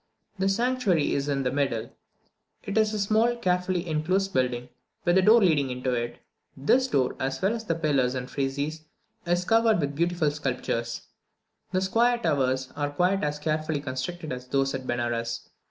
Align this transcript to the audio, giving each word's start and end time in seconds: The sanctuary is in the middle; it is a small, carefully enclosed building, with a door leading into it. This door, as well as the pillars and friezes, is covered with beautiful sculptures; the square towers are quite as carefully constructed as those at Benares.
The 0.39 0.49
sanctuary 0.49 1.13
is 1.13 1.29
in 1.29 1.43
the 1.43 1.51
middle; 1.51 1.91
it 2.63 2.75
is 2.75 2.91
a 2.91 2.97
small, 2.97 3.35
carefully 3.35 3.85
enclosed 3.87 4.33
building, 4.33 4.69
with 5.05 5.15
a 5.15 5.21
door 5.21 5.41
leading 5.43 5.69
into 5.69 5.93
it. 5.93 6.17
This 6.57 6.87
door, 6.87 7.15
as 7.19 7.39
well 7.39 7.53
as 7.53 7.65
the 7.65 7.75
pillars 7.75 8.15
and 8.15 8.27
friezes, 8.27 8.81
is 9.27 9.45
covered 9.45 9.79
with 9.79 9.95
beautiful 9.95 10.31
sculptures; 10.31 11.01
the 11.71 11.81
square 11.81 12.17
towers 12.17 12.71
are 12.75 12.89
quite 12.89 13.23
as 13.23 13.37
carefully 13.37 13.79
constructed 13.79 14.31
as 14.33 14.47
those 14.47 14.73
at 14.73 14.87
Benares. 14.87 15.47